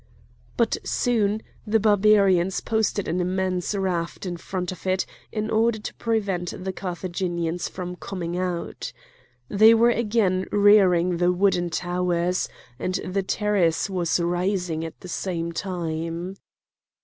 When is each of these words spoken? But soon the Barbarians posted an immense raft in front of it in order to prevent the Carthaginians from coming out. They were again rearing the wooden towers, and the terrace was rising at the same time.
But 0.57 0.77
soon 0.83 1.43
the 1.67 1.79
Barbarians 1.79 2.59
posted 2.61 3.07
an 3.07 3.21
immense 3.21 3.75
raft 3.75 4.25
in 4.25 4.35
front 4.37 4.71
of 4.71 4.87
it 4.87 5.05
in 5.31 5.51
order 5.51 5.77
to 5.77 5.93
prevent 5.93 6.63
the 6.63 6.73
Carthaginians 6.73 7.69
from 7.69 7.97
coming 7.97 8.35
out. 8.35 8.93
They 9.47 9.75
were 9.75 9.91
again 9.91 10.47
rearing 10.51 11.17
the 11.17 11.31
wooden 11.31 11.69
towers, 11.69 12.49
and 12.79 12.95
the 13.05 13.21
terrace 13.21 13.91
was 13.91 14.19
rising 14.19 14.83
at 14.83 14.99
the 15.01 15.07
same 15.07 15.51
time. 15.51 16.35